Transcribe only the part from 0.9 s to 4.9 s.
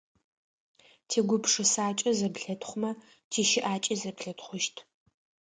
ТигупшысакӀэ зэблэтхъумэ тищыӀакӀи зэблэтхъушъущт.